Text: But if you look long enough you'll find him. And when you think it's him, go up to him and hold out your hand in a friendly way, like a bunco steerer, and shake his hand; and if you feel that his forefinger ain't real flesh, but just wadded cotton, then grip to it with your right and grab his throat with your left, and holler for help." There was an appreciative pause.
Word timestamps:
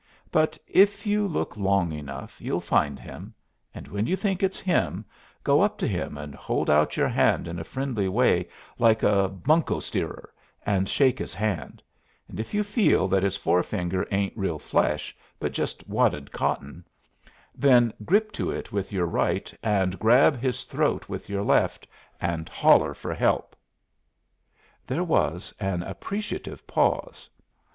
But 0.31 0.57
if 0.67 1.05
you 1.05 1.27
look 1.27 1.55
long 1.55 1.91
enough 1.91 2.41
you'll 2.41 2.59
find 2.59 2.99
him. 2.99 3.35
And 3.71 3.87
when 3.87 4.07
you 4.07 4.15
think 4.15 4.41
it's 4.41 4.59
him, 4.59 5.05
go 5.43 5.61
up 5.61 5.77
to 5.77 5.87
him 5.87 6.17
and 6.17 6.33
hold 6.33 6.71
out 6.71 6.97
your 6.97 7.07
hand 7.07 7.47
in 7.47 7.59
a 7.59 7.63
friendly 7.63 8.07
way, 8.09 8.47
like 8.79 9.03
a 9.03 9.27
bunco 9.29 9.79
steerer, 9.79 10.33
and 10.65 10.89
shake 10.89 11.19
his 11.19 11.35
hand; 11.35 11.83
and 12.27 12.39
if 12.39 12.51
you 12.51 12.63
feel 12.63 13.07
that 13.09 13.21
his 13.21 13.35
forefinger 13.37 14.07
ain't 14.09 14.35
real 14.35 14.57
flesh, 14.57 15.15
but 15.39 15.51
just 15.51 15.87
wadded 15.87 16.31
cotton, 16.31 16.83
then 17.53 17.93
grip 18.03 18.31
to 18.31 18.49
it 18.49 18.71
with 18.71 18.91
your 18.91 19.05
right 19.05 19.53
and 19.61 19.99
grab 19.99 20.35
his 20.35 20.63
throat 20.63 21.09
with 21.09 21.29
your 21.29 21.43
left, 21.43 21.85
and 22.19 22.49
holler 22.49 22.95
for 22.95 23.13
help." 23.13 23.55
There 24.87 25.03
was 25.03 25.53
an 25.59 25.83
appreciative 25.83 26.65
pause. 26.65 27.29